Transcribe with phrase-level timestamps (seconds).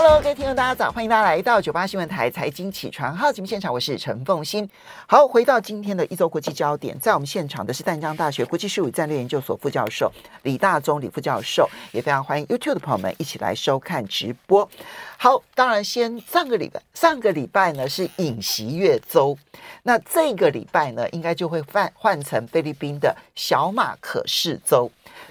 [0.00, 0.92] Hello，各位听众，大家早！
[0.92, 4.70] 欢迎大家来到九八新闻台财经起床号节目现场，我是陈凤欣。
[5.08, 10.08] 好，回到今天的一周国际焦点，在我们现场的是淡江大学国际事务战略研究所副教授
[10.44, 14.70] 李大宗李副教授，也非常欢迎 YouTube 的朋友们一起来收看直播。
[15.16, 19.36] 好，当然先上个礼拜，上个礼拜呢是尹锡月周，
[19.82, 24.88] 那这个礼拜呢应该就会换换成菲律宾的小马可仕周。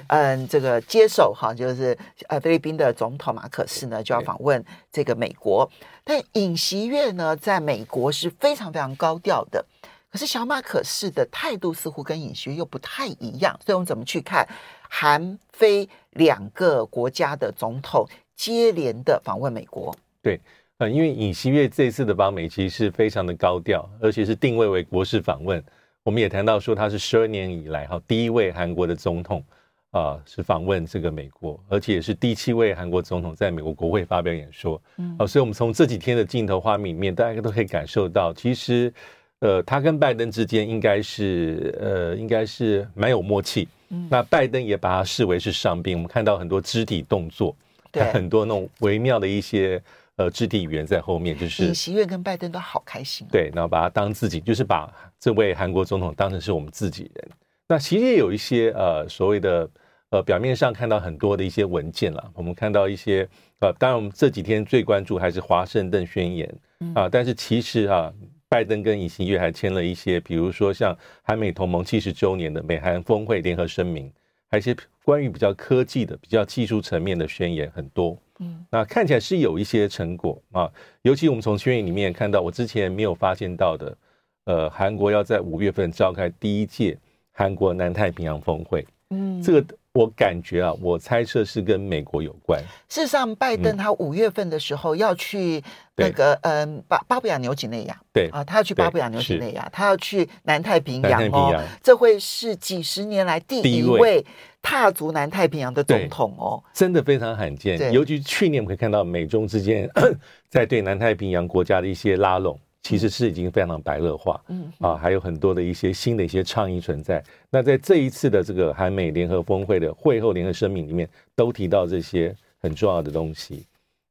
[0.09, 1.97] 嗯，这个接手哈，就是
[2.27, 5.69] 呃菲律宾的总统马可仕呢就要访问这个美国，
[6.03, 9.65] 但尹锡悦呢在美国是非常非常高调的，
[10.09, 14.47] 可是小马可仕的态度似乎跟尹锡悦又不太一样，所以我们怎么去看
[14.89, 19.93] 韩非两个国家的总统接连的访问美国？
[20.21, 20.39] 对，
[20.77, 25.61] 呃，因为尹锡悦这次的访美其实是非常的高调，而且是定位为国事访问，
[26.03, 29.43] 我们也谈到说他是十二年以来哈第一位韩国的总统。
[29.91, 34.79] 啊，是访问这个美国，而且也是第七位韩国总统在美国国会发表演说。
[34.97, 38.93] 嗯，啊，所以我们从这几天的镜头画面里面，大家都可以感受到，其实，
[39.39, 43.67] 呃，他跟拜登之间应该是，呃，应该是蛮有默契。
[43.89, 47.55] 嗯，那拜登也把他视为是上宾，我们看到很多肢体动作，
[47.91, 49.81] 对， 很多那种微妙的一些
[50.17, 53.25] 呃肢体语言在后面，就是尹锡悦跟拜登都好开心。
[53.31, 57.29] 对，然后把他当自己，就是把这位韩国总统当成是我们自己人。
[57.69, 59.69] 那其实也有一些呃所谓的
[60.09, 63.27] 呃表面上看到很多的一些文件了，我们看到一些
[63.59, 66.49] 呃，当然我们这几天最关注还是华盛顿宣言
[66.95, 68.13] 啊，但是其实啊，
[68.47, 74.09] 拜登跟尹锡悦还签了一些，比如说像韩美同盟七十周年的美韩峰会联合声明，
[74.49, 78.17] 还有一些关于比较科技的、比较技术层面的宣言很多。
[78.39, 80.71] 嗯，那看起来是有一些成果啊，
[81.01, 83.97] 尤其我们从宣言里面看到，我之前没有发现到的，
[84.45, 86.97] 呃，韩国要在五月份召开第一届。
[87.37, 92.59] 韩国南太平洋峰会，嗯，这个我感觉啊，我猜测是跟美国有关。
[92.89, 95.63] 事实上，拜登他五月份的时候要去
[95.95, 98.27] 那个，嗯，巴巴布亚纽几内亚，对。
[98.29, 104.25] 啊，他要去巴布亚纽几内亚，他要去南太平洋哦，这会是几十年来第一位
[104.63, 107.93] 踏足南太平洋的总统哦，真的非常罕见。
[107.93, 109.87] 尤其去年我们可以看到美中之间
[110.49, 112.59] 在对南太平洋国家的一些拉拢。
[112.87, 117.21] 其实是已经非常白热化，嗯啊，还有很多的一些新的一些倡议存在。
[117.49, 123.65] 那在这一次的这个韩美联合峰会的会后联合声明里面，都提到这些很重要的东西。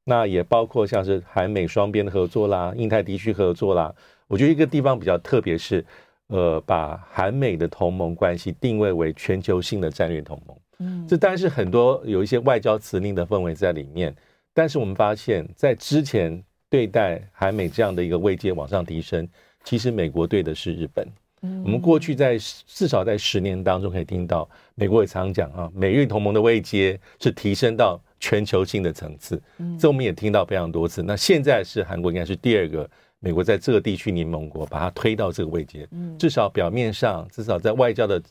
[0.05, 3.91] 那也包括像是韩美双边的合作啦，印太地区合作啦。
[4.29, 5.83] 我觉得一个地方比较特别是，
[6.27, 10.55] 呃，把韩美的同盟关系定位为全球性的战略同盟。
[10.81, 14.15] 嗯，这当然是很多有一些外交辞令的氛围在里面。
[14.53, 16.45] 但是我们发现，在之前。
[16.77, 19.27] 对待韩美这样的一个位阶往上提升，
[19.65, 21.09] 其实美国对的是日本。
[21.41, 29.41] 嗯，我们过去在至少在十年当中可以听到，美国也常讲啊，美日同盟的位阶是提升到全球性的层次。
[29.57, 31.03] 嗯，这我们也听到非常多次。
[31.03, 32.87] 那现在是韩国应该是第二个
[33.21, 35.89] 美国在这个地区联盟国，把它推到这个位阶。
[35.93, 38.23] 嗯，至少表面上，至少在外交的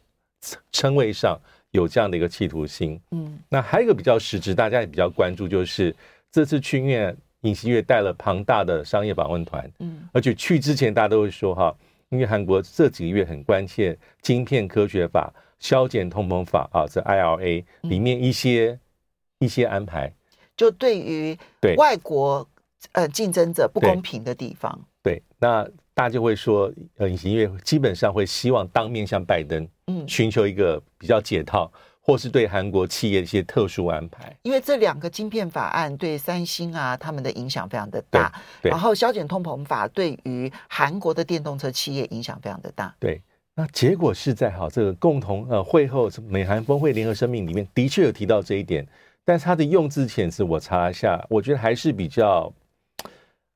[0.71, 1.35] 称谓上
[1.71, 3.01] 有这样的一个企图心。
[3.09, 5.95] 嗯，那还有一个比较实质，大家也比较关注，就是
[6.31, 7.17] 这次去院。
[7.45, 11.73] 尹锡悦带了庞大的商业访问团，嗯，而且去之前大家都会说哈，
[12.09, 20.11] 因为韩国这几个月很关切晶片科学法、削减通膨法啊，这 IRA 里面一些、嗯、一些安排，
[20.57, 21.75] 就对于对。
[21.75, 22.47] 外国
[22.93, 25.63] 呃竞争者不公平的地方，对，对那
[25.93, 31.71] 大家就会说，呃，尹锡悦基本上会希望当面向拜登，嗯，寻求一个比较解套。
[32.07, 42.95] 或是对韩国企业的一些特殊安排，因为这两个晶片法案对三星啊他们的影响非常的大，然后削减通膨法对于韩国的电动车企业影响非常的大。
[42.99, 43.19] 对，
[43.55, 48.87] 那结果是在哈这个共同呃会后美韩峰会联合声明里面的确有提到这一点，
[49.23, 52.53] 但是它的用字遣词我查一下，我觉得还是比较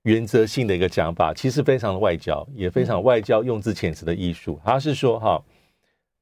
[0.02, 4.60] 原则性的一个讲法，其实非常的外交，也非常外交用字遣词的艺术。
[4.66, 5.44] 他是说哈，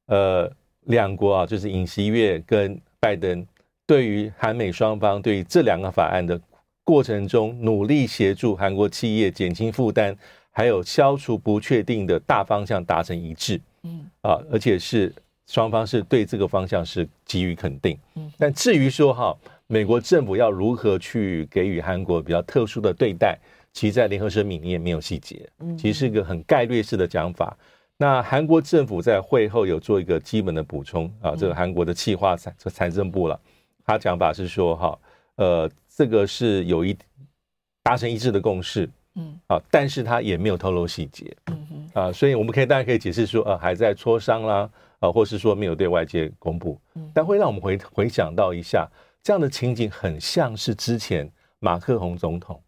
[0.08, 0.52] 呃。
[0.88, 3.46] 两国啊，就是尹锡悦跟拜登，
[3.86, 6.38] 对于韩美双方对于这两个法案的
[6.82, 10.16] 过程中，努力协助韩国企业减轻负担，
[10.50, 13.60] 还有消除不确定的大方向达成一致。
[13.82, 15.14] 嗯，啊，而且是
[15.46, 17.96] 双方是对这个方向是给予肯定。
[18.14, 19.36] 嗯，但至于说哈，
[19.66, 23.38] 美国政府要如何去给予韩国比较特殊的对待，
[23.74, 25.46] 其实在联合声明里面没有细节。
[25.60, 27.54] 嗯，其实是一个很概略式的讲法。
[28.00, 33.38] 那韩国政府在会后有做一个基本的补充啊，这个韩国的企划财财政部了，
[33.84, 34.98] 他讲法是说哈，
[35.34, 36.96] 呃，这个是有一
[37.82, 44.70] 达成一致的共识，嗯，啊，但是他也没有透露细节，嗯啊，所以我们可以大家可以解释说，呃，还在磋商啦，
[45.00, 46.80] 啊，或是说没有对外界公布，
[47.12, 48.88] 但会让我们回回想到一下，
[49.24, 51.28] 这样的情景很像是之前
[51.58, 52.62] 马克宏总统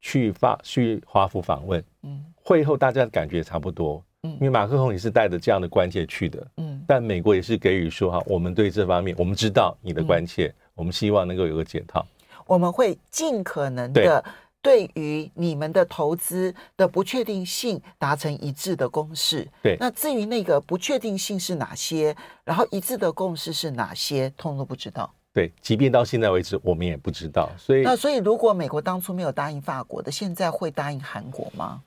[0.00, 12.06] 去发去华府访问，嗯，会后大家的感觉差不多，嗯，因为马克宏也是带着这样的关切去的，嗯，但美国也是给予说哈，我们对这方面我们知道你的关切，我们希望能够有个解套，
[12.46, 14.24] 我们会尽可能的。
[14.64, 19.46] 对于你们的投资的不确定性达成一致的共识。
[19.62, 22.16] 对，那至于那个不确定性是哪些，
[22.46, 25.12] 然后一致的共识是哪些，通通都不知道。
[25.34, 27.50] 对，即便到现在为止，我们也不知道。
[27.58, 31.82] 所以，那所以如果美国当初没有答应法国的，现在会答应韩国吗？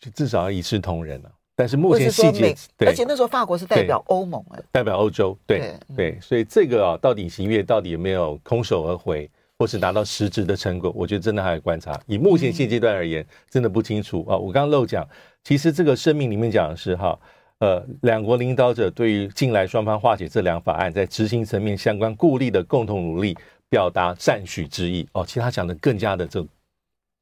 [0.00, 1.30] 就至少要一视同仁了。
[1.56, 2.54] 但是目前细节，
[2.86, 9.30] 而且那时候法国是代表欧盟，哎，代表欧洲，对对，所以这个啊，到底行月到底有没有空手而回？
[9.56, 11.98] 或是拿到实质的成果，我觉得真的还要观察。
[12.06, 14.36] 以目前现阶段而言，真的不清楚啊。
[14.36, 15.08] 我刚刚漏讲，
[15.44, 17.16] 其实这个声明里面讲的是哈，
[17.60, 25.06] 呃，两国领导者对于近来双方化解这两法案在执行层面相关顾虑的共同努力，表达赞许之意。
[25.12, 26.44] 哦，其实他讲的更加的这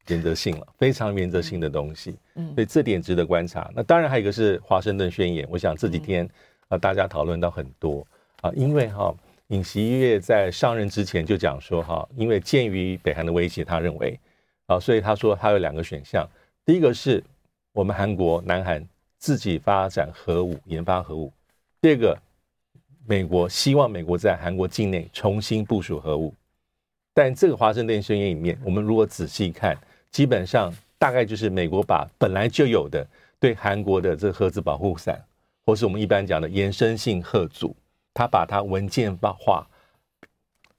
[0.09, 2.15] 原则性了，非常原则性的东西。
[2.35, 3.71] 嗯，所以这点值得观察。
[3.75, 6.29] 那当然还有一个是华盛顿宣言，我想这几天
[6.69, 8.07] 啊大家讨论到很多
[8.41, 9.15] 啊，因为哈。
[9.49, 14.19] 尹锡悦在上任之前就讲说，哈，因为鉴于北韩的威胁，他认为，
[14.65, 16.27] 啊，所以他说他有两个选项，
[16.65, 17.23] 第一个是
[17.73, 18.83] 我们韩国、南韩
[19.19, 21.31] 自己发展核武、研发核武；
[21.83, 22.19] 第二个，
[23.05, 26.33] 美国希望美国在韩国境内重新部署核武。
[27.13, 29.77] 但这个华盛顿宣言里面，我们如果仔细看，
[30.13, 33.05] 基本上大概就是美国把本来就有的
[33.41, 35.21] 对韩国的这个核子保护伞，
[35.67, 37.75] 或是我们一般讲的延伸性核组。
[38.15, 39.67] 他把它文件化，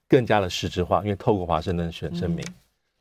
[0.08, 2.46] 更加的实质化，因为透过华盛顿宣声明，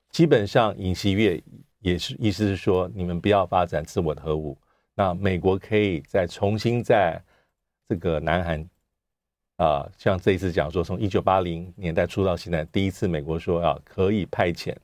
[0.10, 1.40] 基本上尹锡悦
[1.82, 4.58] 也是意思是说，你们不要发展自我的核武，
[4.96, 7.22] 那美国可以再重新在
[7.88, 8.68] 这个南韩
[9.58, 14.76] 啊，像这一次讲说，从一九八零年代初到现在，第一次美国说啊，可以派遣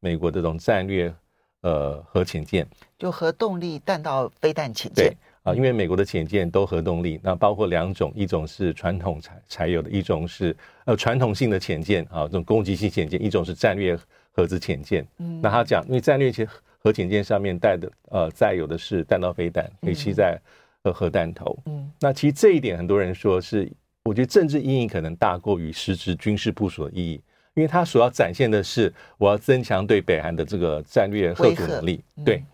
[0.00, 1.14] 美国这种战略
[1.60, 2.66] 呃核潜舰，
[2.98, 5.14] 就核动力弹道飞弹潜舰。
[5.42, 10.54] 啊，因为美国的潜舰都核动力，那包括两种，一种是传统才才有的，一种是
[10.84, 13.98] 呃传统性的潜舰啊，这种攻击性潜舰，一种是战略
[14.32, 15.06] 核子潜舰。
[15.16, 16.46] 嗯，那他讲，因为战略潜
[16.78, 20.38] 核潜舰上面带的呃载有的是弹道飞弹，可以携带
[20.82, 21.58] 呃核弹头。
[21.64, 23.66] 嗯，那其实这一点很多人说是，
[24.02, 27.22] 我觉得政治意义可能大过于实质军事部署的意义，
[27.54, 32.02] 因为它所要展现的是我要增强对北韩的这个战略核武能力。
[32.24, 32.36] 对。
[32.36, 32.46] 嗯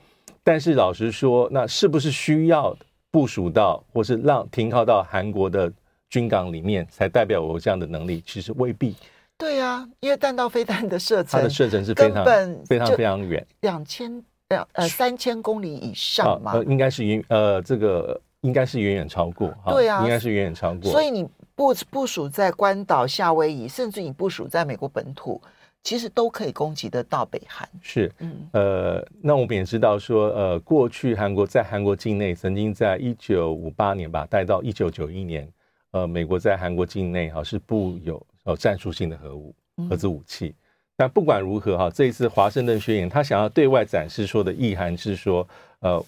[0.47, 2.73] 但是老实说，那是不是需要
[3.11, 5.73] 部署到，或是让停靠到韩国的
[6.09, 8.23] 军港里面，才代表我有这样的能力？
[8.25, 8.95] 其实未必。
[9.37, 12.25] 对呀、啊，因为弹道飞弹的射程，它的射程是非常
[12.65, 16.53] 非常非常远，两千两呃三千公里以上嘛。
[16.53, 19.53] 呃，应该是远呃这个应该是远远超过。
[19.67, 20.93] 对啊，应该是远远超过。
[20.93, 25.43] 所以你部部署在关岛、夏威夷，甚至你部署在美国本土。
[25.83, 27.69] 其实都可以攻击得到北韩。
[27.81, 35.49] 是，嗯，呃，那我们也知道说，呃，过去韩国在韩国境内曾经在一九五八年吧，带到一九九一年，
[35.93, 39.55] 呃，美国在韩国境内哈是布有呃战术性的核武、
[39.89, 40.53] 核子武器。
[40.97, 45.47] 但不管如何哈，这一次华盛顿宣言，他想要对外展示说的意涵是说，
[45.79, 46.05] 呃，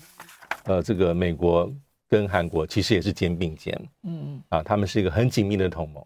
[0.65, 1.73] 呃，这个美国
[2.09, 6.03] 跟韩国其实也是肩并肩，嗯嗯，啊，他们是一个很紧密的同盟。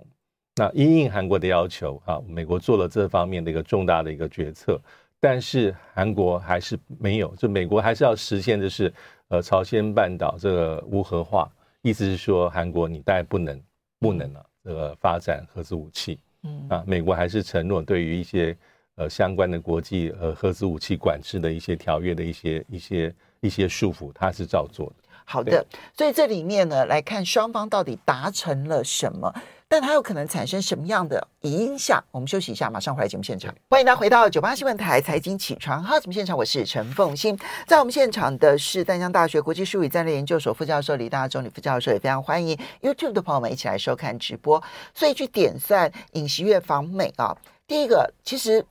[0.56, 4.78] 那因应韩国的要求啊，美国做了这方面的一个重大的一个决策，
[5.20, 8.92] 但是韩国还是没有，就美国还是要实现的是，
[9.28, 13.62] 呃，朝鲜半岛这个无核化，意思是说韩国你大概不能
[13.98, 18.54] 不能啊，这个发展核子武器，嗯啊，美国还是承诺对于一些
[18.96, 25.01] 呃相关的国际呃核子武器管制的一些条约的一些一些一些束缚，它是照做的。
[25.24, 25.64] 好的，
[25.96, 29.32] 所以这里面呢，来看双方到底达成了什么。
[29.68, 31.98] 但它有可能产生什么样的影响？
[32.10, 33.54] 我们休息一下，马上回来节目现场。
[33.70, 37.38] 欢迎大家回到九八新闻台财经起床号节目现场，我是陈凤欣。
[37.66, 44.62] 在我们现场的是淡江大学国际术语战略研究所副教授李大中李副教授，也非常欢迎 YouTube 的朋友们一起来收看直播。
[44.92, 47.34] 所以去点算尹锡悦访美啊，
[47.66, 48.62] 第一个其实。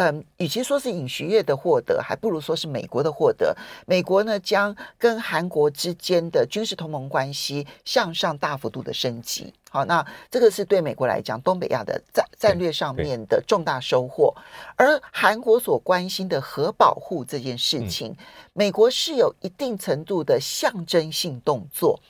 [0.00, 3.54] 嗯，与其说是尹锡悦的获得，还不如说是美国的获得。
[3.86, 9.52] 美国呢，将跟韩国之间的军事同盟关系向上大幅度的升级。
[9.68, 14.34] 好，那这个是对美国来讲，东北亚的战战略上面的重大收获。
[14.74, 18.16] 而韩国所关心的核保护这件事情，
[18.54, 22.00] 美国是有一定程度的象征性动作，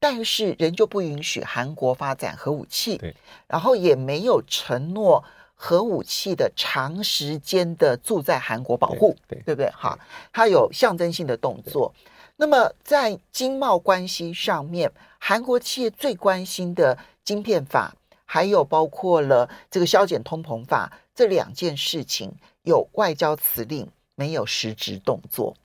[0.00, 2.98] 但是仍旧不允许韩国发展核武器，
[3.46, 5.22] 然后也没有承诺。
[5.58, 9.70] 核武器的长时间的驻在韩国保护，对，不对？
[9.70, 9.98] 好，
[10.30, 11.92] 它有象征性的动作。
[12.36, 17.94] 那么在经贸关系上面，韩国企业最关心的晶片法，
[18.26, 22.30] 还有包括了这个削减通膨法这两件事情，
[22.62, 25.56] 有外交辞令，没有实质动作。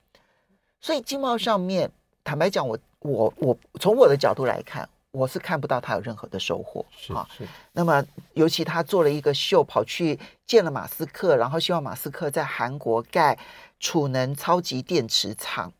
[0.80, 1.90] 所以经贸上面，
[2.24, 4.88] 坦白讲，我我我从我的角度来看。
[5.12, 7.46] 我是看不到他有任何的收获，是是。
[7.72, 8.02] 那么，
[8.32, 13.38] 尤其他做了一个秀，跑去见了马斯克，然后希望马斯克在韩国盖
[13.78, 15.70] 储能超级电池厂。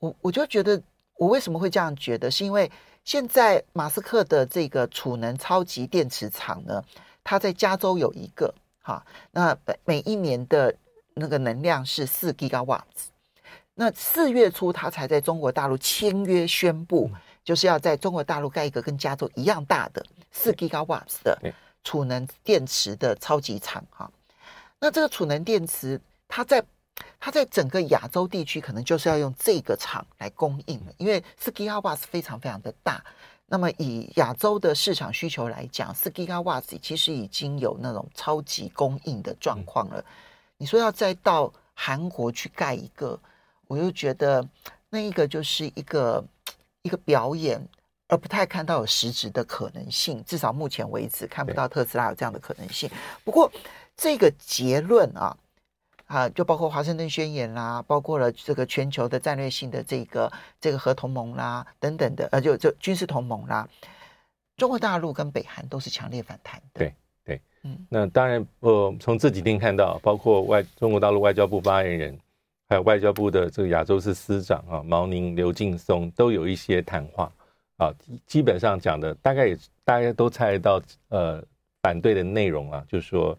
[0.00, 0.82] 我我就觉得，
[1.14, 2.28] 我为什么会这样觉得？
[2.28, 2.68] 是因为
[3.04, 6.82] 现在马斯克的这个储能超级电池厂呢，
[7.22, 8.52] 他在加州有一个，
[8.82, 10.74] 哈，那每一年的
[11.14, 13.10] 那个能量是四 Gigawatts。
[13.74, 17.08] 那四月初，他才在中国大陆签约宣布。
[17.14, 21.38] 嗯就是要在中国大陆盖一个跟加州一样大的四 gigawatts 的
[21.82, 24.10] 储能电池的超级厂哈。
[24.78, 26.62] 那这个储能电池，它在
[27.18, 33.02] 它在整个亚洲地区可能就是要用这个厂来供应了，因为四 gigawatts 非常非常的大。
[33.46, 40.04] 那么以亚洲的市场需求来讲，四 gigawatts 其实已经有那种超级供应的状况了。
[40.58, 43.18] 你说要再到韩国去盖一个，
[43.66, 44.46] 我又觉得
[44.90, 46.22] 那一个就是一个。
[46.82, 47.60] 一个表演，
[48.08, 50.22] 而不太看到有实质的可能性。
[50.24, 52.90] 至少目前为止，看不到特斯拉有这样的可能性。
[53.24, 53.50] 不过，
[53.96, 55.36] 这个结论啊，
[56.06, 63.68] 啊，就包括华盛顿宣言啦，包括了这个全球的战略性的这个这个核同盟啦等等的，呃，就就军事同盟啦，
[64.56, 66.78] 中国大陆跟北韩都是强烈反弹的。
[66.78, 66.94] 对
[67.24, 72.18] 对，嗯，那当然，呃，从这几天看到，包括外中国大陆外交部发言人。
[72.70, 77.30] 还有外交部的这个亚洲司司长啊，毛宁、刘劲松都有一些谈话
[77.78, 77.92] 啊，
[78.26, 81.42] 基本上讲的大概也大家都猜得到，呃，
[81.82, 83.36] 反对的内容啊，就是说，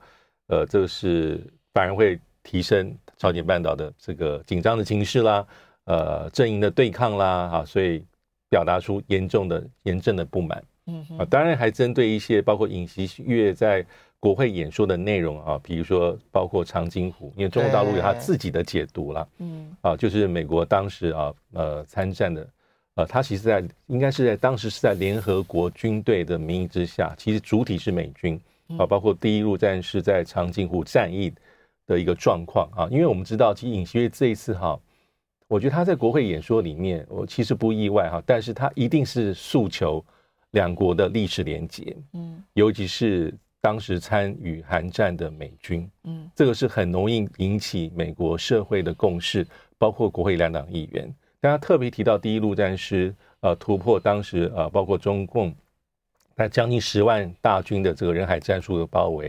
[0.48, 1.42] 呃，这个是
[1.74, 5.48] 反而会提升朝鲜半岛的这个紧张的情势啦，
[5.86, 8.04] 呃，阵营的对抗啦，啊，所以
[8.50, 10.62] 表达出严重的、严正的不满。
[10.88, 13.86] 嗯啊，当然还针对一些包括尹锡悦在。
[14.22, 22.48] 国会演说的内容啊，比如说包括长津湖，因为中国大陆有他自己的解读了，嗯，啊，就是美国当时啊，呃，参战的，
[22.94, 28.40] 呃，他其实在应该是在当时是在联合国军队的名义之下，其实主体是美军
[28.78, 31.34] 啊，包括第一陆战是在长津湖战役
[31.88, 34.80] 的一个状况啊，因为我们知道，其实尹锡悦这一次哈，
[35.48, 40.06] 我觉得他在国会演说里面，我其实不意外哈，但是他一定是诉求
[40.52, 43.34] 两国的历史连结，嗯，尤其是。
[43.62, 51.14] 当时参与韩战的美军，嗯，这个是很容易引起美国社会的共识，包括国会两党议员。
[51.40, 55.54] 大家特别提到第一陆战师，呃，突破当时呃，包括中共
[56.36, 59.28] 那将近十万大军的这个人海战术的包围，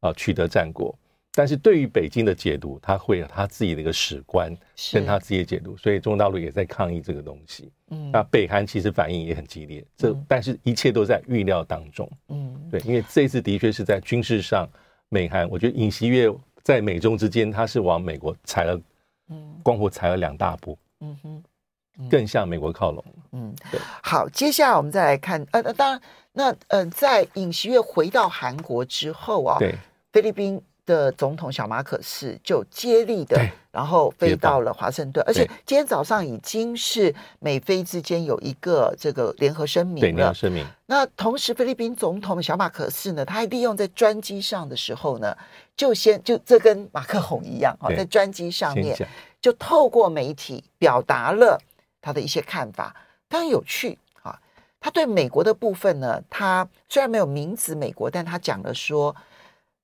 [0.00, 0.92] 啊、呃，取得战果。
[1.38, 4.52] 但是对于北京的解读，他会有他自己的一个史观，
[4.92, 7.70] 跟他自己的解读，所以中国大陆也在抗议这个东西。
[7.90, 12.10] 嗯，那北韩其实反应也很激烈，这、嗯、但是一切都在预料当中。
[12.30, 14.68] 嗯，对，因为这次的确是在军事上，
[15.10, 16.28] 美韩，我觉得尹锡悦
[16.64, 18.80] 在美中之间，他是往美国踩了，
[19.28, 20.76] 嗯，光复踩了两大步。
[21.02, 23.04] 嗯哼，更向美国靠拢。
[23.30, 23.80] 嗯，对。
[24.02, 26.00] 好，接下来我们再来看，呃，当然，
[26.32, 29.76] 那呃，在尹锡悦回到韩国之后啊，对，
[30.12, 30.60] 菲律宾。
[30.88, 33.38] 的总统小马可斯就接力的，
[33.70, 40.10] 然后飞到了华盛顿，而且今天早上已经是美菲之间有一个这个联合声明了。
[40.10, 40.66] 联合声明。
[40.86, 45.36] 那同时，菲律宾总统小马可斯呢，他还利用在专机上的时候呢，
[45.76, 48.96] 就先就这跟马克宏一样啊，在专机上面
[49.42, 51.60] 就透过媒体表达了
[52.00, 52.96] 他的一些看法，
[53.28, 54.40] 当然有趣啊。
[54.80, 59.14] 他对美国的部分呢，他虽然没有名指美国，但他讲了说。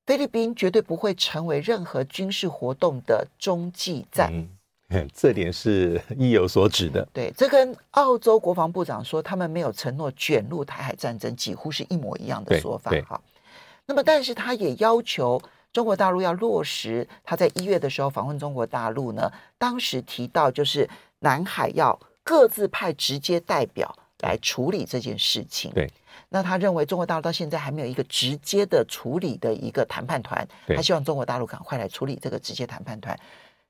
[0.06, 4.30] 菲律宾绝对不会成为任何军事活动的中继站，
[4.90, 7.08] 嗯， 这点是意有所指的。
[7.12, 12.90] 对，这跟澳洲国防部长说他们没有承诺卷入台海战争几乎是一模一样的说法。
[13.08, 13.18] 哈，
[13.86, 15.40] 那么但是他也要求
[15.72, 20.88] 中国大陆要落实他在一月的时候访问中国大陆呢，当时提到就是
[21.20, 25.72] 南海要各自派直接代表来处理这件事情。
[25.72, 25.90] 对。
[26.34, 33.16] 那他认为中国大陆到现在还没有一个直接的处理的一个谈判团，他希望中国大陆赶快来处理这个直接谈判团。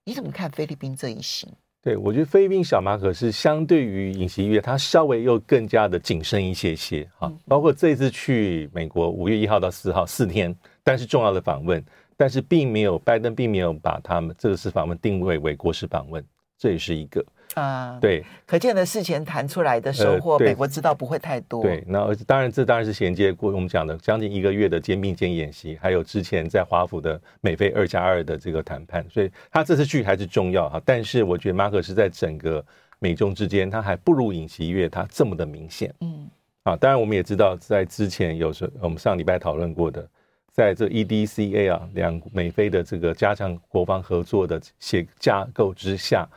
[0.02, 1.46] 你怎么看菲律宾这一行？
[1.82, 7.30] 对，我觉得菲律宾小马可是相对于尹锡悦，他稍微又更加的谨慎一些些哈。
[7.46, 11.84] 包括这次去美国五月一号到四号四天，但是重要的访问，
[12.16, 16.24] 但是并没有拜登并没有把他们这个次访问定位为国事访问，
[16.56, 17.22] 这也是一个。
[17.54, 21.62] 啊，对，可见的事前谈出来的收获，美国知道不会太多。
[21.62, 30.82] 对，那当然这当然是衔接过我们讲的将近一个月的肩并肩演习，还有之前在华府的美菲二加二的这个谈判，所以他这次去还是重要哈。
[30.84, 32.64] 但是我觉得马可是在整个
[32.98, 35.94] 美中之间，他还不如尹锡悦他这么的明显。
[36.00, 36.28] 嗯，
[36.64, 40.08] 啊，当然我们也知道，在之前有时候我们上礼拜讨论过的。
[40.56, 46.28] 在这 EDCA 啊，两美菲的这个加强国防合作的协架构之下，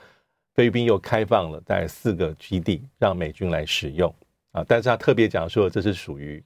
[0.57, 4.13] 菲律宾又开放了大概四个基地让美军来使用
[4.51, 6.43] 啊，但是他特别讲说这是属于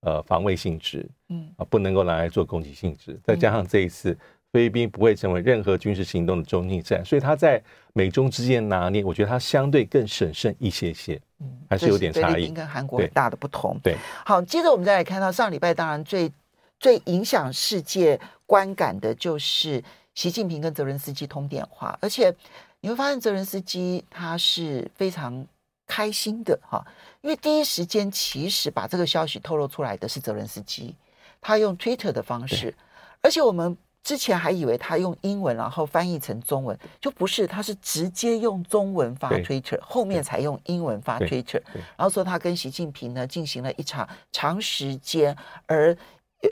[0.00, 3.20] 呃防卫性质，嗯啊，不能够拿来做攻击性质。
[3.22, 4.16] 再加上这一次
[4.50, 12.50] 菲律宾不会成为任何军事行动的中继站，所以他在美中之间拿捏，我觉得他相对更审慎一些些，嗯，还是有点差异。
[12.50, 13.78] 跟韩国很大的不同。
[13.82, 13.94] 对，
[14.24, 16.32] 好，接着我们再来看到上礼拜，当然最。
[16.80, 18.16] 最影响世界
[18.46, 19.82] 观感的就是
[20.14, 22.32] 习近平跟泽伦斯基通电话，而且
[22.80, 25.46] 你会发现泽伦斯基他是非常
[25.86, 26.84] 开心的哈，
[27.20, 30.94] 因为第一时间其实把这个消息透露出来的是泽伦斯基，
[31.40, 32.74] 他用 Twitter 的方式，
[33.20, 41.62] 而且我们之前还以为他用英文然后翻译成中文，就不是，他是直接用中文发 Twitter，后面才用英文发 Twitter，
[41.96, 45.96] 然后说他跟习近平呢进行了一场长时间而。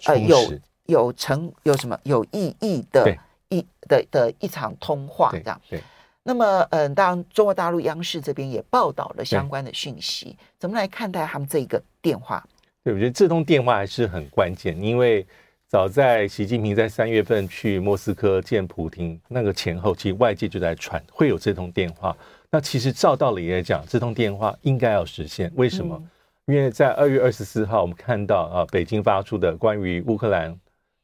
[0.06, 0.52] 呃，有
[0.86, 3.16] 有成有什么有意义的
[3.50, 5.60] 一的的一场通话这样。
[5.70, 5.80] 对。
[6.26, 10.36] 那么，嗯、呃，当然，中国大陆央视这边也报道了相关的讯息。
[10.58, 12.44] 怎么来看待他们这一个电话？
[12.82, 15.24] 对，我觉得这通电话还是很关键，因为
[15.68, 22.16] 早在习近平在三月份去莫斯科见普京那个前后，其实外界就在传会有这通电话。
[22.50, 25.50] 那其实照道理来讲，这通电话应该要实现。
[25.54, 25.96] 为什么？
[26.00, 26.10] 嗯
[26.46, 30.56] 因为在二月二十四号，我们看到啊，北京发出的关于乌克兰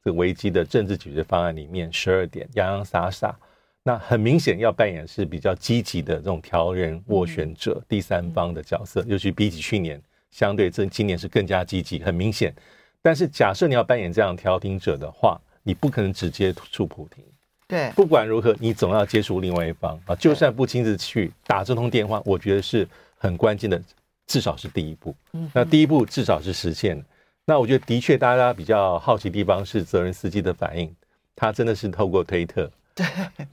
[0.05, 3.37] 这个危机的政治解决方案里面，十二点洋洋洒洒，
[3.83, 12.55] 那很明显要扮演是比较积极的这种调人斡旋者、第三方的角色，尤其比起去年，相对这今年是更加积极，很明显。
[13.01, 17.25] 但是假设你要扮演这样调停者的话，你不可能直接触普亭，
[17.67, 22.87] 对，不管如何，你总要接触另外一方啊，就算不亲自去打这通电话，我觉得是
[23.17, 23.83] 很关键的。
[24.25, 25.15] 至少是第一步，
[25.53, 27.05] 那第一步至少是实现。
[27.45, 30.95] 那我觉得的确，大家比较好奇的地方是泽伦斯基的反应，
[31.35, 33.07] 他真的是透过推特对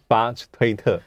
[0.08, 1.02] 发推特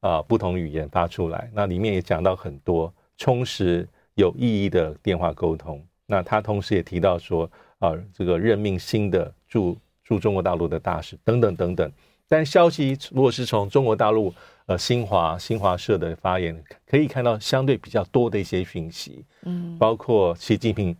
[0.00, 1.50] 啊，不同语言发出来。
[1.52, 5.84] 那里面也讲到很多充实有意义的电话沟通。
[6.06, 11.92] 那他同时也提到说啊，这个任命新的驻驻中国大陆的大使等等等等。
[12.28, 14.32] 但消息如果是从中国大陆。
[14.68, 20.94] 呃，新华新华社的发言可以看到相对比较多的一些讯息，嗯，包括习近平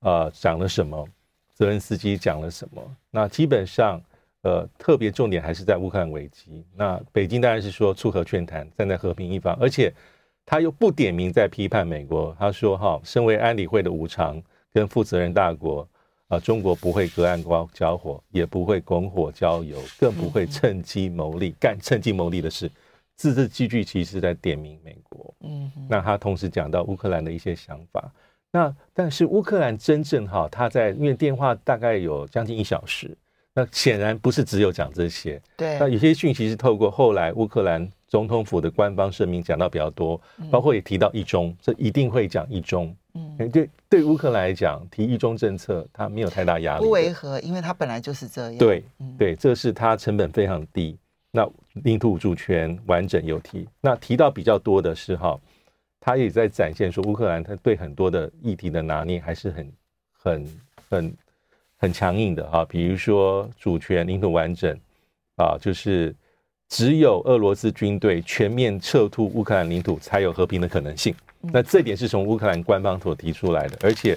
[0.00, 1.06] 呃讲了什么，
[1.54, 2.82] 泽连斯基讲了什么。
[3.10, 4.00] 那基本上，
[4.42, 6.64] 呃，特别重点还是在乌克兰危机。
[6.76, 9.92] 那北京当然是说促和劝谈，站在和平一方，而且
[10.44, 12.36] 他又不点名在批判美国。
[12.38, 15.82] 他说：“哈，身为安理会的无常跟负责任大国，
[16.28, 22.70] 啊、呃，中国不会隔岸观交火，也不会拱火浇油，更不会趁机牟利，干趁机牟利的事。”
[23.14, 28.10] 字字句句其实在点名美国，嗯，那他同时讲到乌克兰的一些想法，
[28.50, 33.16] 那但是乌克兰真正哈，他在因为电话大概有将近一小时，
[33.54, 48.82] 那显然不是只有讲这些，对，那有些讯息是透过后来乌克兰总统府的官方声明讲到比较多，包括也提到一中，这一定会讲一中，嗯，对，对乌克兰来讲提一中政策，它没有太大压力，不违和，因为它本来就是这样，对，
[49.18, 50.96] 对，这是它成本非常低。
[51.30, 51.48] 那
[51.84, 55.38] 领土主权完整有提，那提到比较多的是哈，
[55.98, 59.72] 他也在展现说乌克兰他对很多的议题的拿捏还是很
[60.12, 60.60] 很
[60.90, 61.16] 很
[61.82, 64.74] 很强硬的啊，比如说主权领土完整
[65.36, 66.14] 啊，就是
[66.68, 71.14] 只有俄罗斯军队全面撤出乌克兰领土才有和平的可能性。
[71.40, 74.16] 那这点是从乌克兰官方所提出来的，而且。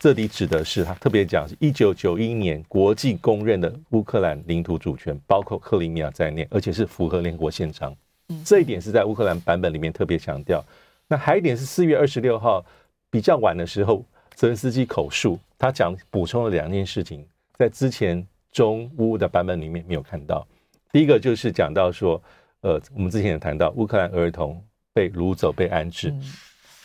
[0.00, 7.96] 这里指的是他特别讲是一九九一年国际公认的乌克兰领土主权，包括克里米亚在内，而且是符合联合国宪章。
[8.44, 10.62] 这一点是在乌克兰版本里面特别强调。
[11.08, 12.62] 那还有一点是四月二十六号
[13.08, 17.26] 比较晚的时候，泽连斯基口述，他讲补充了两件事情，
[17.58, 20.46] 在之前中乌的版本里面没有看到。
[20.92, 22.22] 第一个就是讲到说，
[22.60, 26.14] 呃，我们之前也谈到乌克兰儿童被掳走、被安置。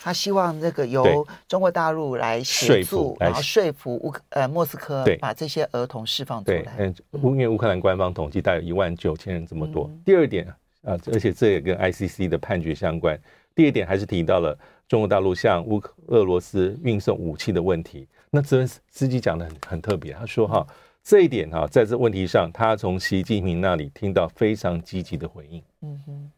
[0.01, 6.73] 他希望那个由中国大陆来协助，然后说服乌克呃莫斯科把这些儿童释放出来。
[6.77, 9.91] 嗯，因为乌克兰官方统计大概一万九千人这么多。
[10.05, 10.47] 第二点
[10.83, 13.19] 啊，而且这也跟 ICC 的判决相关。
[13.53, 14.57] 第二点还是提到了
[14.89, 18.07] 中国大陆向乌克俄罗斯运送武器的问题。
[18.31, 20.65] 那泽连斯基讲的很很特别，他说哈
[21.03, 25.63] 这一点哈在这问题上，他从习近平那里听到非常积极的回应。
[25.81, 26.31] 嗯哼。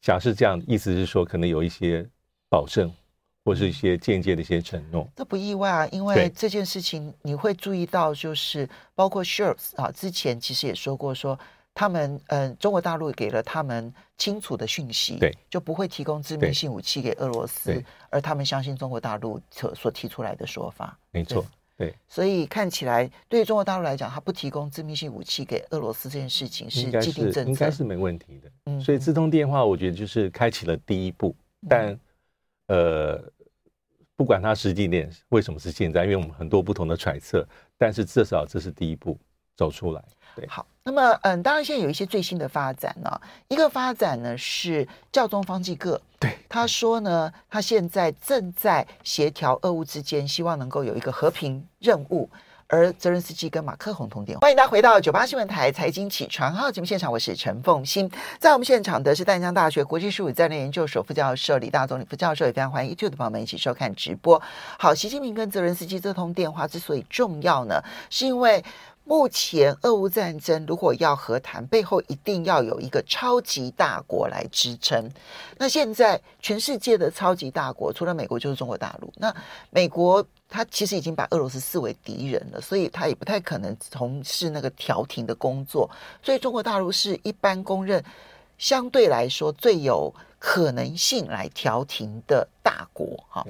[0.00, 2.08] 假设这样，意思是说可能有一些
[2.48, 2.88] 保证，
[3.44, 5.08] 或是一些间接的一些承诺。
[5.16, 11.36] 这不意外啊，因为这件事情你会注意到，就是包括 Scholz 啊，之前其实也说过说。
[11.78, 21.94] 他们嗯，中国大陆给了他们清楚的讯息，对，就不会提供致命性武器给俄罗斯，而他们相信中国大陆所所提出来的说法，没错，对。
[22.08, 28.50] 所以看起来，对于中国大陆来讲，他不提供致命性武器给俄罗斯这件事情是既定政策，应该是没问题的。
[28.64, 31.32] 嗯，所以自通电话，我觉得就是开启了第一步，
[31.68, 31.96] 但
[32.66, 33.22] 呃，
[34.16, 39.16] 不管它实际点为什么是现在，因为我们很多不同的揣测，但是至少这是第一步
[39.56, 40.04] 走出来。
[40.46, 43.20] 好，那么嗯，当然现在有一些最新的发展呢、啊。
[43.48, 52.28] 一个发展呢是教宗方济各，对他说呢，他现在正在协调俄乌之间，希望能够有一个和平任务。
[52.70, 64.38] 而泽伦斯基跟马克宏通电话，欢迎大家回到九八新闻台财经起床号节目现场，我是陈凤欣，在我们现场的是淡江大学国际术语战略研究所副教授李大总理副教授，也非常欢迎 YouTube 的朋友们一起收看直播。
[64.78, 68.62] 好，习近平跟泽伦斯基这通电话之所以重要呢，是因为。
[69.08, 75.10] 目前俄乌战争如果要和谈，背后一定要有一个超级大国来支撑。
[75.56, 79.10] 那现在全世界的超级大国，除了美国就是中国大陆。
[79.16, 79.34] 那
[79.70, 85.90] 美国它其实已经把俄罗斯视为敌人了，所以它也不太可能从事那个调停的工作。
[86.22, 88.04] 所以中国大陆是一般公认
[88.58, 93.06] 相对来说最有可能性来调停的大国。
[93.30, 93.42] 哈，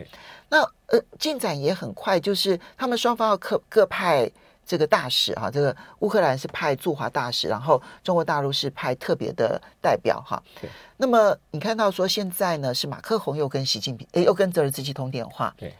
[0.49, 4.31] 那呃进展也很快，就是他们双方要各各派。
[4.69, 10.41] 这个大使哈，这个乌克兰是派驻华大使，然后中国大陆是派特别的代表哈。
[10.61, 10.69] 对。
[10.99, 15.55] 那么你看到说现在呢，是马克宏又跟习近平，诶，又跟泽连斯基通电话。
[15.57, 15.75] 对。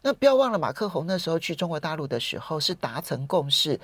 [0.00, 3.78] 那不要忘了，马克宏那时候去中国大陆的时候是达成共识，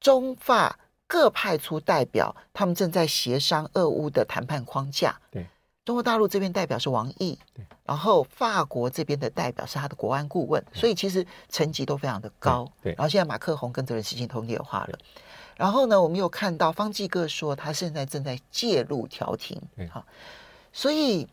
[0.00, 5.14] 中法各派出代表，他们正在协商俄乌的谈判框架。
[5.30, 5.46] 对。
[5.84, 12.92] 中国大陆这边代表是王毅，对，然后法国这边的代表是他的国安顾问，所以其实层级都非常的高，对。
[12.94, 14.98] 然后现在马克宏跟泽连斯基通电话了，
[15.56, 20.06] 然后呢，我们又看到方济各说他现在正在介入调停，好，
[20.72, 21.28] 所以，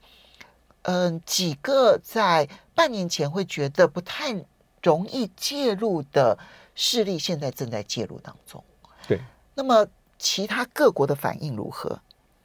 [0.82, 4.36] 嗯、呃，几个在半年前会觉得不太
[4.84, 6.38] 容易介入的
[6.76, 8.62] 势力，现在正在介入当中，
[9.08, 9.22] 对。
[9.56, 9.88] 那么
[10.18, 11.98] 其他各国的反应如何？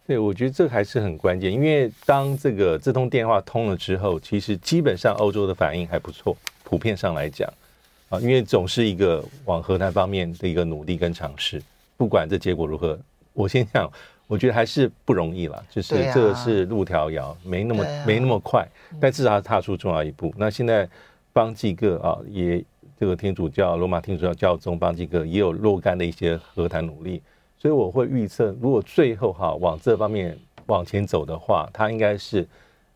[0.07, 7.53] 对，我觉得这还是很关键，因为当这个这通电话通了之后，其实基本上欧洲的反应还不错，普遍上来讲，
[8.09, 11.61] 啊，因为总是一个往和谈方面的一个努力跟尝试，
[11.97, 12.97] 不管这结果如何，
[13.33, 13.91] 我先讲，
[14.29, 18.65] 我觉得还是不容易了，就是这个是路迢遥，没那么没那么快，
[19.01, 20.33] 但至少踏出重要一步。
[20.37, 20.89] 那现在
[21.33, 22.65] 邦济各啊，也
[23.01, 27.21] 这个天主教罗马天主教教宗邦济各也有若干的一些和谈努力。
[27.59, 32.47] 所以我会预测，如果最后哈往这方面往前走的话，它应该是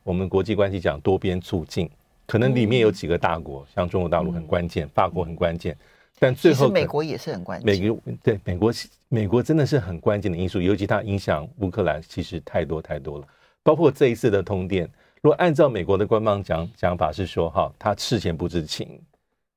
[0.03, 1.89] 我们国际关系讲多边促进，
[2.27, 5.77] 可能里面有几个大国，像中国大陆很关键，法国很关键，
[6.19, 7.67] 但最后美国也是很关键。
[7.67, 8.73] 美国对美国，
[9.09, 13.27] 美国真的是很关键的因素，尤其它影响乌克兰其实太多太多了。
[13.63, 14.89] 包括这一次的通电，
[15.23, 19.01] 如果按照美国的官方讲讲法是说哈，他事前不知情，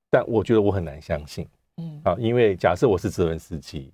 [0.09, 3.91] 但我觉得我很难相信，嗯啊，因为假设我是泽文斯基。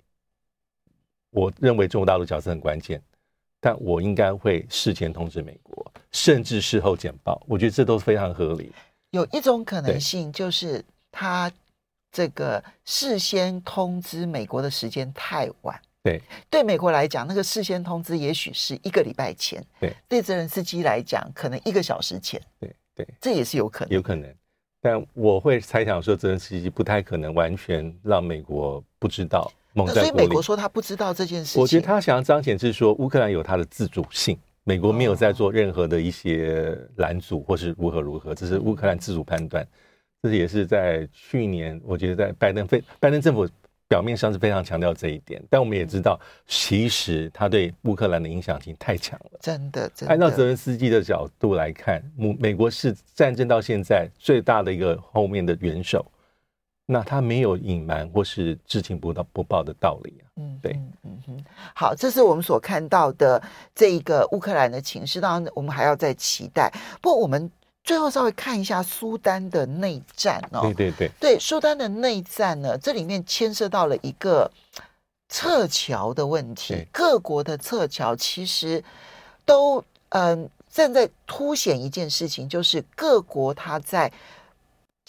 [1.32, 3.02] 我认为中国大陆角色很关键，
[3.60, 7.42] 但我应该会事前通知美国，甚至事后简报。
[7.48, 8.72] 我觉得这都是非常合理。
[9.12, 11.52] 有一种可能性就是他
[12.12, 15.80] 这个事先通知美国的时间太晚。
[16.02, 19.64] 对，对美国来讲，那个事先通知也许是一个礼拜前。
[19.80, 22.42] 对，对泽连斯基来讲，可能一个小时前。
[22.60, 24.34] 对对，这也是有可能，有可能。
[24.82, 29.52] 但我会猜想说，泽连斯基不太可能完全让美国不知道。
[29.76, 31.62] 所以美国说他不知道这件事情。
[31.62, 39.66] 我觉得他想要彰显是说乌克兰有他的自主性，美国没有在做任何的一些拦阻或是如何如何，这是乌克兰自主判断。
[40.22, 43.48] 这也是在去年，我觉得在拜登非拜登政府
[43.88, 49.40] 表面上是非常强调这一点，但我们也知道，其实他对乌克兰的影响性太强了。
[49.40, 50.14] 真的，真的。
[50.14, 56.06] 按照泽伦斯基的角度来看，美美国是战争到现在最大的一个后面的元首。
[56.92, 60.26] 那他没有隐瞒或是知情不到不报的道理啊。
[60.38, 60.72] 嗯，对，
[61.04, 63.40] 嗯哼，好，这是我们所看到的
[63.76, 65.22] 这一个乌克兰的情势。
[65.22, 66.74] 当然，我们还要再期待。
[67.00, 67.52] 不过，我们
[67.84, 70.62] 最后稍微看一下苏丹的内战哦。
[70.62, 74.50] 对对对，对苏丹的内战呢，这里面牵涉到了一个
[75.28, 76.88] 撤侨的问题。
[76.92, 78.84] 各国的撤侨其实
[79.46, 84.12] 都嗯正在凸显一件事情，就是各国它在。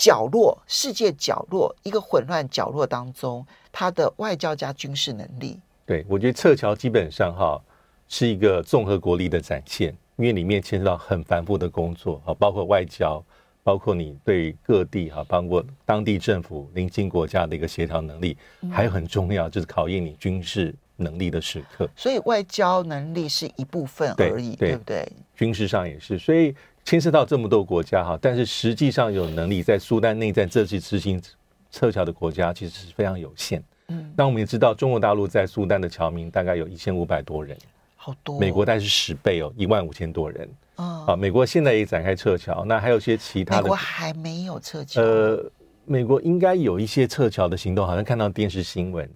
[0.01, 5.61] 角落，世界角落，一个混乱角落当中，他的外交加军事能力。
[5.85, 7.61] 对，我觉得撤侨基本上哈
[8.09, 9.95] 是一个综合国力的展现。
[10.17, 13.23] 因为里面牵涉到很繁复的工作啊，包括外交，
[13.63, 18.37] 包括你对各地哈，包括当地政府、邻近国家的一个协调能力，
[18.71, 21.89] 还有很重要就是考验你军事能力的时刻。
[21.97, 25.11] 所以外交能力是一部分而已，对，对不对？
[25.35, 26.55] 军事上也是，所以
[26.91, 31.23] 牵涉到这么多国家哈，但是实际上有能力在苏丹内战这次执行
[31.71, 33.63] 撤侨的国家其实是非常有限。
[33.91, 37.57] 嗯，那我们也知道，中国大陆在苏丹的侨民大概有一千五百多人，
[37.95, 38.41] 好多。
[38.41, 40.51] 美国大概是十倍哦，一万五千多人。
[40.75, 43.63] 啊、哦，美国现在也展开撤侨，那还有一些其他的。
[43.63, 45.01] 美国还没有撤侨。
[45.01, 45.49] 呃，
[45.85, 49.09] 美国应该有一些撤侨的行动，好像看到电视新闻。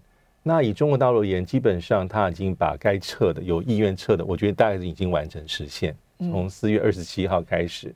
[0.44, 5.92] 那以中国大陆而言，基本上他已经把该撤的、有意愿撤的，我觉得大概已经完成实现。
[6.18, 7.88] 从四月二十七号开始，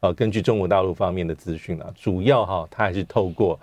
[0.00, 3.58] 啊、呃，根据中国大陆方面的资讯啊，主要哈，它还是透过。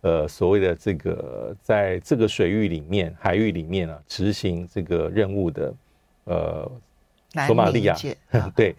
[0.00, 5.74] 呃，所谓的这个，在这个水域里面、海域里面啊，执行这个任务的，
[6.22, 6.70] 呃，
[7.48, 7.96] 索马利亚
[8.54, 8.76] 对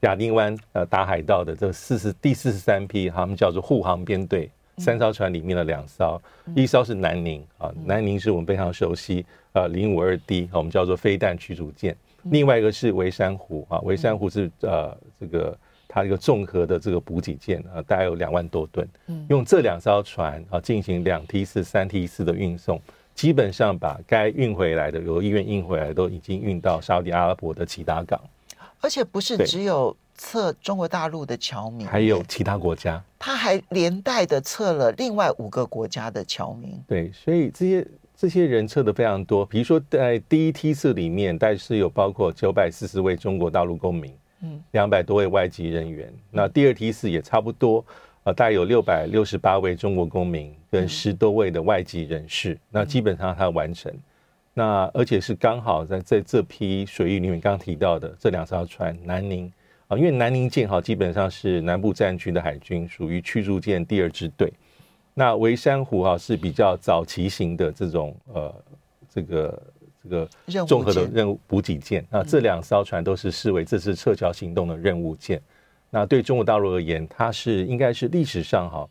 [0.00, 6.18] 亚丁湾呃打海盗的这四十第四十三批，他们叫做护航编队，三艘船里面的两艘，
[6.56, 15.56] 一艘是南宁啊，南宁是我们非常熟悉呃，零五二 D，我们叫做飞弹驱逐舰，另外一个是维山湖啊，维山湖是呃这个。
[15.94, 18.88] 它一个综合的这个补给舰啊，大概有两万多吨，
[19.28, 22.80] 用这两艘船啊进行两梯次、三梯次的运送，
[23.14, 28.18] 基本上把该运回来的、由医院运回来的都已经运到沙特阿拉伯的其他港，
[28.80, 36.82] 而且不是只有测中国大陆的侨民，还有其他国家，他还连带的测了另外五个国家的侨民。
[36.88, 37.86] 对，所以这些
[38.22, 44.14] 这些人测的非常多，比如说在第一梯次里面，但是有包括九百四十位中国大陆公民。
[44.42, 47.84] 嗯，两百多位外籍人员，那第二梯次也差不多，
[48.22, 53.92] 呃，大概有六百六十八位中国公民跟十多位的外籍人士，那基本上他完成，
[54.54, 59.52] 那而且是刚好在在这批水域里面刚提到的这两艘船，南宁
[59.88, 64.52] 啊，因为南宁舰哈基本上是南部战区的海军，属于驱逐舰第二支队，
[65.14, 68.54] 那围山湖哈是比较早期型的这种呃
[69.08, 69.62] 这个。
[70.04, 70.28] 这个
[70.66, 75.40] 综合的任务补给舰，那这两艘船都是视为这次撤侨行动的任务舰。
[75.90, 78.84] 那对中国大陆而言，它是应该是历史上哈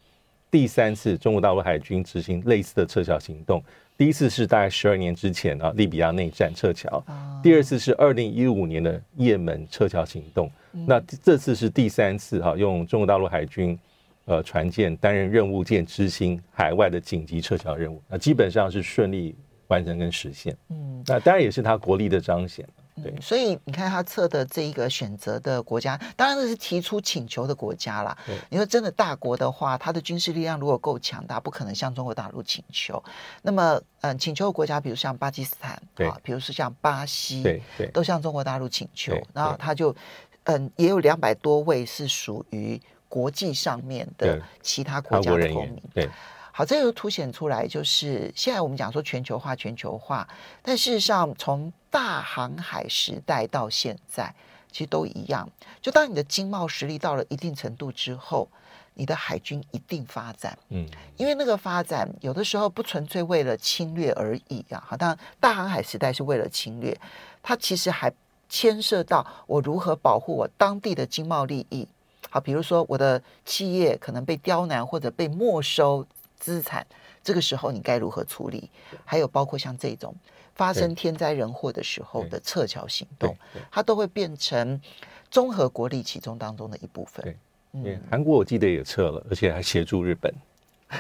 [0.50, 3.62] 第三次中国大陆海军执行类似的撤侨行动。
[3.98, 7.04] 第一次是大概十二年之前啊，利比亚内战撤侨；
[7.44, 10.50] 第二次是二零一五年的也门撤侨行动。
[10.72, 13.78] 那这次是第三次哈，用中国大陆海军
[14.26, 18.02] 呃船舰担任任务舰执行海外的紧急撤侨任务。
[18.08, 19.36] 那基本上是顺利。
[19.68, 22.68] 完成跟实现，嗯，那当然也是他国力的彰显，
[23.02, 23.22] 对、嗯。
[23.22, 28.18] 所以你看他测的这一个选择的国家，当然是提出请求的国家啦。
[28.28, 33.02] 对，你说真的大国的话，他的军事力量如果够强大，不可能向中国大陆请求。
[33.42, 39.18] 那么，嗯，请求的国家，比如像巴基斯坦，对啊，比如说像巴西，对对，都向中国大陆请求。
[39.34, 39.96] 然后他就，
[40.44, 42.78] 嗯，也有两百多位是属于
[43.12, 46.10] 国际上面的其他国家的公民，对。
[46.54, 50.26] 好，这又凸显出来，就是现在我们讲说全球化，全球化，
[50.62, 54.34] 但事实上从大航海时代到现在，
[54.72, 55.50] 其实都一样。
[55.82, 58.48] 就当你的经贸实力到了一定程度之后，
[58.94, 64.84] 你的海军一定发展，嗯，因为那个发展有的时候不纯粹为了侵略而已啊。
[64.86, 66.96] 好，当然大航海时代是为了侵略，
[67.42, 68.12] 它其实还
[68.50, 71.88] 牵涉到我如何保护我当地的经贸利益。
[72.32, 76.04] 好，比如说我的企业可能被刁难或者被没收。
[76.44, 76.84] 资产，
[77.24, 78.68] 这个时候你该如何处理？
[79.06, 80.12] 还有包括像这种
[80.56, 83.38] 发生天灾人祸的时候的撤侨行动，
[83.70, 84.82] 它都会变成
[85.30, 87.24] 综合国力其中当中的一部分。
[87.24, 87.38] 对，
[87.74, 90.34] 嗯，韩国我记得也撤了，而且还协助日本。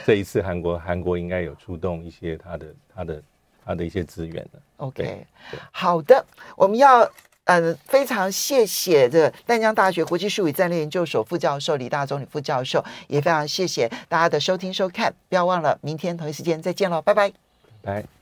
[0.05, 3.23] 这一次韩国韩国应该有出动一些他的他的
[3.65, 4.61] 他的一些资源了。
[4.77, 5.25] OK，
[5.71, 6.23] 好的，
[6.55, 7.11] 我们要。
[7.59, 17.33] 嗯，非常谢谢这个淡江大学国际术语战略研究所副教授李大中李副教授，也非常谢谢大家的收听收看，不要忘了明天同一时间再见喽，拜拜，
[17.81, 18.11] 拜。